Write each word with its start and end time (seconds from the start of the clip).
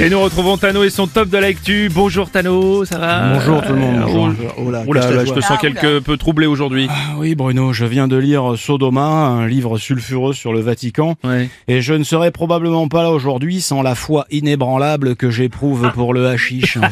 Et 0.00 0.08
nous 0.10 0.20
retrouvons 0.20 0.56
Tano 0.56 0.84
et 0.84 0.90
son 0.90 1.08
top 1.08 1.28
de 1.28 1.38
l'actu. 1.38 1.90
Bonjour 1.92 2.30
Tano, 2.30 2.84
ça 2.84 2.98
va 2.98 3.32
Bonjour 3.34 3.60
tout 3.62 3.72
le 3.72 3.80
monde. 3.80 3.96
Euh, 3.96 4.02
Bonjour. 4.06 4.52
Oh 4.86 4.92
là, 4.92 5.24
je 5.24 5.32
te 5.32 5.40
sens 5.40 5.58
quelque 5.58 5.98
peu 5.98 6.16
troublé 6.16 6.46
aujourd'hui. 6.46 6.86
Ah 6.88 7.16
oui 7.18 7.34
Bruno, 7.34 7.72
je 7.72 7.84
viens 7.84 8.06
de 8.06 8.16
lire 8.16 8.54
Sodoma, 8.56 9.00
un 9.02 9.48
livre 9.48 9.76
sulfureux 9.76 10.34
sur 10.34 10.52
le 10.52 10.60
Vatican, 10.60 11.16
Ouais. 11.24 11.48
et 11.66 11.80
je 11.80 11.94
ne 11.94 12.04
serais 12.04 12.30
probablement 12.30 12.86
pas 12.86 13.02
là 13.02 13.10
aujourd'hui 13.10 13.60
sans 13.60 13.82
la 13.82 13.96
foi 13.96 14.24
inébranlable 14.30 15.16
que 15.16 15.30
j'éprouve 15.30 15.90
pour 15.94 16.14
le 16.14 16.26
hashish. 16.28 16.78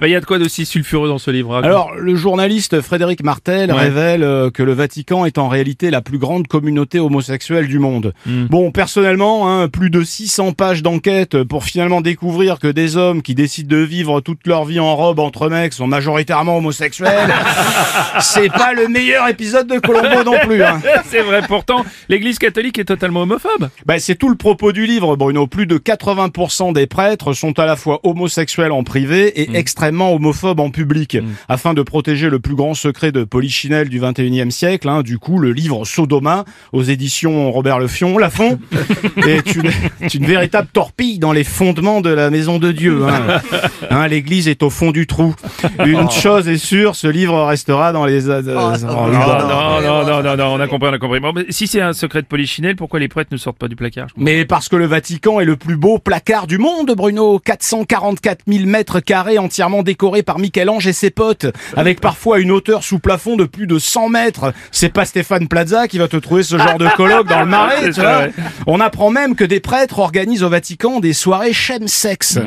Bah, 0.00 0.08
Il 0.08 0.10
y 0.10 0.16
a 0.16 0.20
de 0.20 0.24
quoi 0.24 0.38
d'aussi 0.40 0.64
sulfureux 0.66 1.06
dans 1.08 1.18
ce 1.18 1.30
livre. 1.30 1.50
raconte. 1.50 1.66
Alors, 1.66 1.92
le 1.96 2.16
journaliste 2.16 2.80
Frédéric 2.80 3.22
Martel 3.22 3.70
Ouais. 3.70 3.78
révèle 3.78 4.24
euh, 4.24 4.50
que 4.50 4.64
le 4.64 4.72
Vatican 4.72 5.24
est 5.26 5.38
en 5.38 5.46
réalité 5.46 5.90
la 5.90 6.00
plus 6.00 6.18
grande 6.18 6.48
communauté 6.48 6.98
homosexuelle 6.98 7.68
du 7.68 7.78
monde. 7.78 8.12
Hmm. 8.26 8.46
Bon, 8.46 8.72
personnellement, 8.72 9.48
hein, 9.60 9.68
plus 9.68 9.90
de 9.90 10.02
600 10.02 10.52
pages 10.54 10.82
d'enquête 10.82 11.44
pour 11.44 11.62
finalement 11.62 11.91
découvrir 12.00 12.58
que 12.58 12.68
des 12.68 12.96
hommes 12.96 13.22
qui 13.22 13.34
décident 13.34 13.76
de 13.76 13.82
vivre 13.82 14.20
toute 14.20 14.46
leur 14.46 14.64
vie 14.64 14.80
en 14.80 14.96
robe 14.96 15.18
entre 15.18 15.48
mecs 15.48 15.72
sont 15.72 15.86
majoritairement 15.86 16.58
homosexuels, 16.58 17.32
c'est 18.20 18.50
pas 18.50 18.72
le 18.72 18.88
meilleur 18.88 19.28
épisode 19.28 19.66
de 19.66 19.78
Colombo 19.78 20.24
non 20.24 20.38
plus. 20.44 20.62
Hein. 20.62 20.80
C'est 21.04 21.22
vrai, 21.22 21.42
pourtant, 21.46 21.84
l'église 22.08 22.38
catholique 22.38 22.78
est 22.78 22.84
totalement 22.84 23.22
homophobe. 23.22 23.68
Bah, 23.86 23.98
c'est 23.98 24.14
tout 24.14 24.28
le 24.28 24.36
propos 24.36 24.72
du 24.72 24.86
livre, 24.86 25.16
Bruno. 25.16 25.46
Plus 25.46 25.66
de 25.66 25.76
80% 25.76 26.72
des 26.72 26.86
prêtres 26.86 27.32
sont 27.32 27.58
à 27.58 27.66
la 27.66 27.76
fois 27.76 28.00
homosexuels 28.04 28.72
en 28.72 28.82
privé 28.82 29.42
et 29.42 29.56
extrêmement 29.56 30.14
homophobes 30.14 30.60
en 30.60 30.70
public. 30.70 31.18
Afin 31.48 31.74
de 31.74 31.82
protéger 31.82 32.30
le 32.30 32.38
plus 32.38 32.54
grand 32.54 32.74
secret 32.74 33.12
de 33.12 33.24
Polichinelle 33.24 33.88
du 33.88 34.00
21e 34.00 34.50
siècle, 34.50 34.88
hein, 34.88 35.02
du 35.02 35.18
coup, 35.18 35.38
le 35.38 35.52
livre 35.52 35.84
Sodoma, 35.84 36.44
aux 36.72 36.82
éditions 36.82 37.50
Robert 37.52 37.78
Le 37.78 37.88
Fion, 37.88 38.16
Lafont, 38.18 38.58
est 39.26 39.54
une, 39.54 39.70
une 40.14 40.26
véritable 40.26 40.68
torpille 40.72 41.18
dans 41.18 41.32
les 41.32 41.44
fondements 41.82 42.00
de 42.00 42.10
la 42.10 42.30
maison 42.30 42.58
de 42.58 42.70
Dieu. 42.70 43.00
Hein. 43.08 43.40
Hein, 43.90 44.08
L'église 44.08 44.48
est 44.48 44.62
au 44.62 44.70
fond 44.70 44.90
du 44.90 45.06
trou. 45.06 45.34
Une 45.84 46.10
chose 46.10 46.48
est 46.48 46.56
sûre, 46.56 46.94
ce 46.96 47.08
livre 47.08 47.44
restera 47.44 47.92
dans 47.92 48.06
les... 48.06 48.30
euh, 48.30 48.40
oh, 48.46 48.72
Non, 48.86 49.06
non, 49.08 49.82
non, 49.82 50.04
non, 50.06 50.22
non, 50.22 50.36
non, 50.36 50.46
on 50.54 50.60
a 50.60 50.66
compris, 50.66 50.88
on 50.88 50.94
a 50.94 50.98
compris. 50.98 51.20
Bon, 51.20 51.32
mais 51.34 51.44
si 51.50 51.66
c'est 51.66 51.80
un 51.82 51.92
secret 51.92 52.22
de 52.22 52.26
Polichinelle, 52.26 52.76
pourquoi 52.76 53.00
les 53.00 53.08
prêtres 53.08 53.30
ne 53.32 53.36
sortent 53.36 53.58
pas 53.58 53.68
du 53.68 53.76
placard 53.76 54.06
Mais 54.16 54.44
parce 54.46 54.68
que 54.70 54.76
le 54.76 54.86
Vatican 54.86 55.40
est 55.40 55.44
le 55.44 55.56
plus 55.56 55.76
beau 55.76 55.98
placard 55.98 56.46
du 56.46 56.56
monde, 56.58 56.92
Bruno. 56.96 57.38
444 57.38 58.44
000 58.46 58.64
mètres 58.66 59.00
carrés 59.00 59.38
entièrement 59.38 59.82
décorés 59.82 60.22
par 60.22 60.38
Michel-Ange 60.38 60.86
et 60.86 60.92
ses 60.94 61.10
potes, 61.10 61.46
avec 61.76 62.00
parfois 62.00 62.38
une 62.38 62.50
hauteur 62.52 62.84
sous 62.84 62.98
plafond 62.98 63.36
de 63.36 63.44
plus 63.44 63.66
de 63.66 63.78
100 63.78 64.08
mètres. 64.08 64.54
C'est 64.70 64.92
pas 64.92 65.04
Stéphane 65.04 65.48
Plaza 65.48 65.86
qui 65.88 65.98
va 65.98 66.08
te 66.08 66.16
trouver 66.16 66.44
ce 66.44 66.56
genre 66.56 66.78
de 66.78 66.88
colloque 66.96 67.28
dans 67.28 67.40
le 67.40 67.46
marais, 67.50 67.86
tu 67.86 67.94
ça, 67.94 68.02
vois. 68.02 68.18
ouais. 68.26 68.32
On 68.66 68.80
apprend 68.80 69.10
même 69.10 69.34
que 69.34 69.44
des 69.44 69.60
prêtres 69.60 69.98
organisent 69.98 70.44
au 70.44 70.48
Vatican 70.48 71.00
des 71.00 71.12
soirées 71.12 71.52
chemsex. 71.72 72.38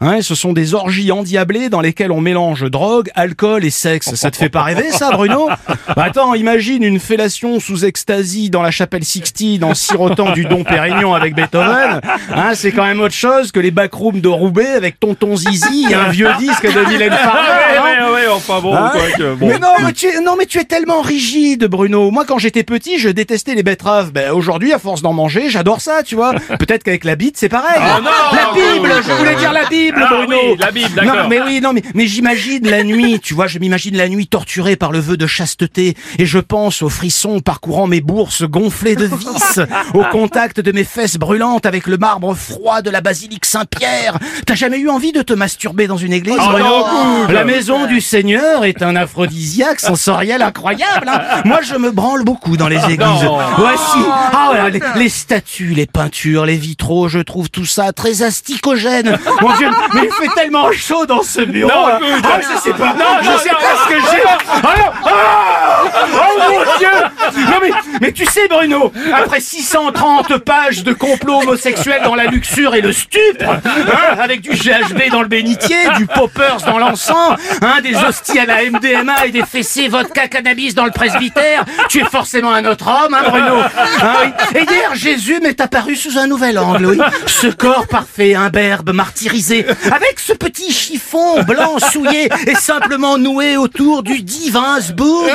Hein, 0.00 0.22
ce 0.22 0.34
sont 0.34 0.52
des 0.52 0.74
orgies 0.74 1.10
endiablées 1.10 1.68
dans 1.68 1.80
lesquelles 1.80 2.12
on 2.12 2.20
mélange 2.20 2.70
drogue, 2.70 3.10
alcool 3.14 3.64
et 3.64 3.70
sexe. 3.70 4.14
Ça 4.14 4.30
te 4.30 4.36
fait 4.36 4.48
pas 4.48 4.62
rêver, 4.62 4.90
ça, 4.90 5.10
Bruno? 5.12 5.48
Bah 5.96 6.04
Attends, 6.04 6.34
imagine 6.34 6.82
une 6.82 7.00
fellation 7.00 7.60
sous 7.60 7.84
extasie 7.84 8.50
dans 8.50 8.62
la 8.62 8.70
chapelle 8.70 9.04
Sixtine 9.04 9.64
en 9.64 9.74
sirotant 9.74 10.32
du 10.32 10.44
Don 10.44 10.64
Pérignon 10.64 11.14
avec 11.14 11.34
Beethoven. 11.34 12.00
Hein, 12.34 12.52
c'est 12.54 12.72
quand 12.72 12.84
même 12.84 13.00
autre 13.00 13.14
chose 13.14 13.52
que 13.52 13.60
les 13.60 13.70
backrooms 13.70 14.20
de 14.20 14.28
Roubaix 14.28 14.68
avec 14.68 15.00
Tonton 15.00 15.36
Zizi 15.36 15.86
et 15.90 15.94
un 15.94 16.08
vieux 16.08 16.28
disque 16.38 16.66
de 16.66 16.88
Mylène 16.90 17.12
Farmer. 17.12 17.63
Ouais, 17.94 18.00
non 18.00 18.12
ouais, 18.12 18.20
ouais, 18.26 18.28
enfin 18.28 18.60
bon, 18.60 18.74
Hein 18.74 18.90
quoi 18.92 19.02
que, 19.16 19.34
bon. 19.34 19.48
Mais 19.48 19.58
non, 19.58 19.68
mais 19.84 19.92
tu 19.92 20.06
es, 20.06 20.20
non, 20.20 20.36
mais 20.36 20.46
tu 20.46 20.58
es 20.58 20.64
tellement 20.64 21.00
rigide, 21.02 21.64
Bruno. 21.66 22.10
Moi, 22.10 22.24
quand 22.26 22.38
j'étais 22.38 22.62
petit, 22.64 22.98
je 22.98 23.08
détestais 23.08 23.54
les 23.54 23.62
betteraves. 23.62 24.12
Ben, 24.12 24.32
aujourd'hui, 24.32 24.72
à 24.72 24.78
force 24.78 25.02
d'en 25.02 25.12
manger, 25.12 25.48
j'adore 25.50 25.80
ça, 25.80 26.02
tu 26.02 26.14
vois. 26.14 26.32
Peut-être 26.58 26.82
qu'avec 26.82 27.04
la 27.04 27.16
bite, 27.16 27.36
c'est 27.36 27.48
pareil. 27.48 27.76
Ah 27.80 28.00
non, 28.02 28.10
la 28.32 28.52
Bible, 28.52 28.90
je 29.06 29.12
voulais 29.12 29.34
dire 29.36 29.52
la 29.52 29.64
Bible, 29.66 30.04
Ah 30.04 30.14
Bruno. 30.14 30.36
oui, 30.52 30.56
la 30.58 30.70
Bible, 30.70 30.90
d'accord. 30.94 31.14
Non, 31.14 31.28
mais 31.28 31.40
oui, 31.40 31.60
non, 31.60 31.72
mais, 31.72 31.82
mais 31.94 32.06
j'imagine 32.06 32.68
la 32.68 32.82
nuit, 32.82 33.20
tu 33.20 33.34
vois, 33.34 33.46
je 33.46 33.58
m'imagine 33.58 33.96
la 33.96 34.08
nuit 34.08 34.26
torturée 34.26 34.76
par 34.76 34.92
le 34.92 34.98
vœu 34.98 35.16
de 35.16 35.26
chasteté, 35.26 35.96
et 36.18 36.26
je 36.26 36.38
pense 36.38 36.82
aux 36.82 36.88
frissons 36.88 37.40
parcourant 37.40 37.86
mes 37.86 38.00
bourses 38.00 38.42
gonflées 38.44 38.96
de 38.96 39.06
vis, 39.06 39.60
au 39.94 40.04
contact 40.04 40.60
de 40.60 40.72
mes 40.72 40.84
fesses 40.84 41.16
brûlantes 41.16 41.66
avec 41.66 41.86
le 41.86 41.96
marbre 41.96 42.34
froid 42.34 42.82
de 42.82 42.90
la 42.90 43.00
basilique 43.00 43.44
Saint-Pierre. 43.44 44.18
T'as 44.46 44.54
jamais 44.54 44.78
eu 44.78 44.88
envie 44.88 45.12
de 45.12 45.22
te 45.22 45.32
masturber 45.32 45.86
dans 45.86 45.96
une 45.96 46.12
église, 46.12 46.36
Oh 46.40 46.50
Bruno 46.50 46.64
non. 46.68 47.26
La 47.28 47.44
maison 47.44 47.83
du 47.86 48.00
Seigneur 48.00 48.64
est 48.64 48.82
un 48.82 48.96
aphrodisiaque 48.96 49.80
sensoriel 49.80 50.42
incroyable. 50.42 51.08
hein. 51.08 51.42
Moi, 51.44 51.60
je 51.62 51.74
me 51.76 51.90
branle 51.90 52.24
beaucoup 52.24 52.56
dans 52.56 52.68
les 52.68 52.82
églises. 52.84 52.98
non. 53.22 53.38
Voici, 53.58 53.98
ah 54.08 54.30
voilà, 54.46 54.70
les, 54.70 54.80
les 54.96 55.08
statues, 55.08 55.74
les 55.74 55.86
peintures, 55.86 56.44
les 56.46 56.56
vitraux, 56.56 57.08
je 57.08 57.18
trouve 57.20 57.48
tout 57.50 57.64
ça 57.66 57.92
très 57.92 58.22
asticogène. 58.22 59.18
Mon 59.40 59.54
Dieu, 59.56 59.68
mais 59.94 60.02
il 60.04 60.12
fait 60.12 60.32
tellement 60.34 60.70
chaud 60.72 61.06
dans 61.06 61.22
ce 61.22 61.40
bureau. 61.42 61.70
Non, 61.70 61.98
écoute. 62.08 62.24
Ah, 62.24 62.40
je 62.40 62.58
sais 62.60 62.72
pas, 62.74 62.94
Non, 62.94 63.04
je 63.22 63.30
non, 63.30 63.38
sais 63.38 63.48
non, 63.50 63.58
pas 63.58 63.84
ce 63.84 63.88
que 63.94 64.00
j'ai. 64.10 64.22
Ah, 64.26 64.74
ah 65.06 65.84
oh 66.12 66.40
mon 66.50 66.78
Dieu 66.78 67.42
Non 67.44 67.58
mais, 67.62 67.70
mais 68.00 68.12
tu 68.12 68.24
sais 68.26 68.48
Bruno, 68.48 68.92
après 69.14 69.40
630 69.40 70.38
pages 70.38 70.82
de 70.84 70.92
complot 70.92 71.42
homosexuel 71.42 72.02
dans 72.04 72.14
la 72.14 72.24
luxure 72.26 72.74
et 72.74 72.80
le 72.80 72.92
stupre, 72.92 73.44
hein, 73.48 74.16
avec 74.20 74.40
du 74.40 74.50
GHB 74.50 75.10
dans 75.10 75.22
le 75.22 75.28
bénitier, 75.28 75.76
du 75.96 76.06
poppers 76.06 76.58
dans 76.66 76.78
l'encens, 76.78 77.38
hein, 77.62 77.73
des 77.80 77.94
hosties 77.94 78.38
à 78.38 78.46
la 78.46 78.64
MDMA 78.70 79.26
et 79.26 79.30
des 79.30 79.44
fessées 79.44 79.88
vodka 79.88 80.28
cannabis 80.28 80.74
dans 80.74 80.84
le 80.84 80.90
presbytère, 80.90 81.64
tu 81.88 82.00
es 82.00 82.04
forcément 82.04 82.52
un 82.52 82.64
autre 82.64 82.86
homme, 82.88 83.14
hein 83.14 83.22
Bruno 83.28 83.54
Hein, 84.02 84.14
oui. 84.24 84.60
Et 84.60 84.64
hier, 84.72 84.94
Jésus 84.94 85.40
m'est 85.40 85.60
apparu 85.60 85.96
sous 85.96 86.18
un 86.18 86.26
nouvel 86.26 86.58
angle, 86.58 86.86
oui. 86.86 86.98
Ce 87.26 87.46
corps 87.46 87.86
parfait, 87.86 88.34
imberbe, 88.34 88.92
martyrisé, 88.92 89.66
avec 89.90 90.18
ce 90.18 90.32
petit 90.32 90.72
chiffon 90.72 91.42
blanc 91.42 91.78
souillé 91.78 92.28
et 92.46 92.54
simplement 92.54 93.18
noué 93.18 93.56
autour 93.56 94.02
du 94.02 94.22
divin 94.22 94.80
Zboud. 94.80 95.30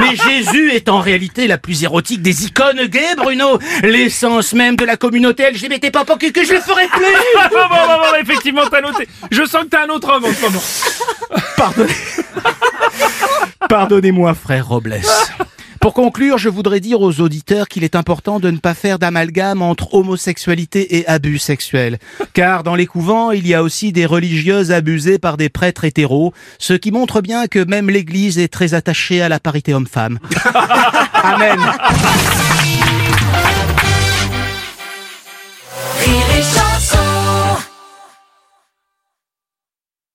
Mais 0.00 0.16
Jésus 0.16 0.72
est 0.72 0.88
en 0.88 1.00
réalité 1.00 1.46
la 1.46 1.58
plus 1.58 1.82
érotique 1.84 2.22
des 2.22 2.46
icônes 2.46 2.86
gays, 2.86 3.14
Bruno. 3.16 3.58
L'essence 3.82 4.52
même 4.52 4.76
de 4.76 4.84
la 4.84 4.96
communauté 4.96 5.50
LGBT 5.50 5.90
papa 5.92 6.16
que 6.16 6.30
que 6.30 6.44
je 6.44 6.54
le 6.54 6.60
ferai 6.60 6.86
plus. 6.88 7.04
Ah, 7.38 7.48
bon, 7.50 7.56
bon, 7.68 7.86
bon, 7.86 7.98
bon, 7.98 8.16
effectivement, 8.20 8.62
t'as 8.70 8.80
noté. 8.80 9.08
Je 9.30 9.44
sens 9.44 9.64
que 9.64 9.68
t'es 9.68 9.76
un 9.78 9.88
autre 9.88 10.08
homme 10.12 10.24
en 10.24 10.32
ce 10.32 10.40
moment. 10.40 10.62
Pardonnez... 11.70 11.94
Pardonnez-moi, 13.68 14.34
frère 14.34 14.68
Robles. 14.68 15.00
Pour 15.80 15.94
conclure, 15.94 16.36
je 16.36 16.50
voudrais 16.50 16.80
dire 16.80 17.00
aux 17.00 17.20
auditeurs 17.22 17.66
qu'il 17.66 17.84
est 17.84 17.96
important 17.96 18.38
de 18.38 18.50
ne 18.50 18.58
pas 18.58 18.74
faire 18.74 18.98
d'amalgame 18.98 19.62
entre 19.62 19.94
homosexualité 19.94 20.98
et 20.98 21.06
abus 21.08 21.38
sexuels. 21.38 21.98
Car 22.34 22.64
dans 22.64 22.74
les 22.74 22.86
couvents, 22.86 23.30
il 23.30 23.46
y 23.46 23.54
a 23.54 23.62
aussi 23.62 23.90
des 23.90 24.04
religieuses 24.04 24.72
abusées 24.72 25.18
par 25.18 25.38
des 25.38 25.48
prêtres 25.48 25.84
hétéros, 25.84 26.34
ce 26.58 26.74
qui 26.74 26.90
montre 26.90 27.22
bien 27.22 27.46
que 27.46 27.64
même 27.64 27.88
l'Église 27.88 28.38
est 28.38 28.52
très 28.52 28.74
attachée 28.74 29.22
à 29.22 29.30
la 29.30 29.40
parité 29.40 29.72
homme-femme. 29.72 30.18
Amen. 31.14 31.58